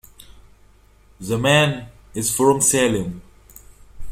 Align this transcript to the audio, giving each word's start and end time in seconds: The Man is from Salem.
The 1.19 1.37
Man 1.37 1.87
is 2.15 2.35
from 2.35 2.59
Salem. 2.59 3.21